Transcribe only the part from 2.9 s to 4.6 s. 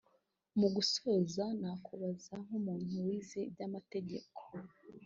wize iby’amategeko